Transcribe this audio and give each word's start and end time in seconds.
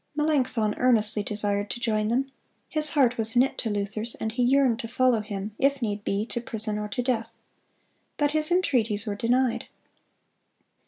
Melanchthon 0.15 0.73
earnestly 0.79 1.21
desired 1.21 1.69
to 1.69 1.79
join 1.79 2.07
them. 2.07 2.25
His 2.67 2.89
heart 2.89 3.19
was 3.19 3.35
knit 3.35 3.55
to 3.59 3.69
Luther's, 3.69 4.15
and 4.15 4.31
he 4.31 4.41
yearned 4.41 4.79
to 4.79 4.87
follow 4.87 5.19
him, 5.19 5.51
if 5.59 5.79
need 5.79 6.03
be, 6.03 6.25
to 6.25 6.41
prison 6.41 6.79
or 6.79 6.87
to 6.87 7.03
death. 7.03 7.35
But 8.17 8.31
his 8.31 8.49
entreaties 8.49 9.05
were 9.05 9.13
denied. 9.13 9.67